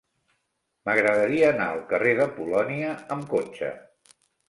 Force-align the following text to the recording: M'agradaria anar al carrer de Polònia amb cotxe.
M'agradaria 0.89 1.53
anar 1.55 1.69
al 1.75 1.83
carrer 1.93 2.17
de 2.23 2.29
Polònia 2.41 2.99
amb 3.19 3.33
cotxe. 3.37 3.75